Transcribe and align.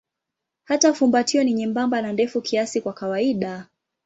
Hata 0.63 0.93
fumbatio 0.93 1.43
ni 1.43 1.53
nyembamba 1.53 2.01
na 2.01 2.13
ndefu 2.13 2.41
kiasi 2.41 2.81
kwa 2.81 2.93
kawaida. 2.93 3.67